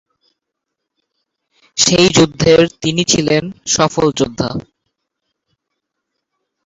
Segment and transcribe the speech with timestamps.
[1.77, 3.43] সেই যুদ্ধের তিনি ছিলেন
[3.67, 4.49] সফল যোদ্ধা।